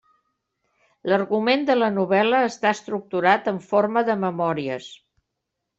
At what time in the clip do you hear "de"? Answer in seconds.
1.67-1.75, 4.11-4.21